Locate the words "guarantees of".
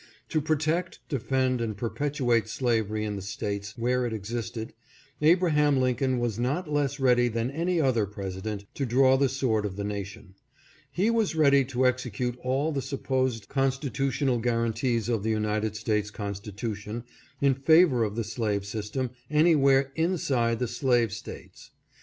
14.39-15.21